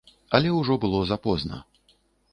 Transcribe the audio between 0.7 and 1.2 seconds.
было